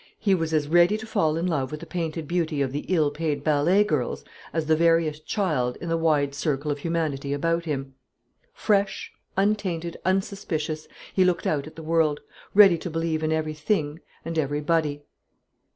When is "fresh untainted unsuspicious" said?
8.51-10.87